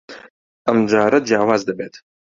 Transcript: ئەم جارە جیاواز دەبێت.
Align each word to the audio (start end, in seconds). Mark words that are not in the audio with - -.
ئەم 0.67 0.77
جارە 0.91 1.19
جیاواز 1.29 1.61
دەبێت. 1.69 1.93